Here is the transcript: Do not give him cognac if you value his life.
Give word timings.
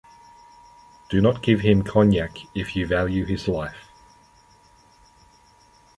Do 1.11 1.21
not 1.21 1.43
give 1.43 1.59
him 1.59 1.83
cognac 1.83 2.35
if 2.55 2.75
you 2.75 2.87
value 2.87 3.23
his 3.23 3.47
life. 3.47 3.91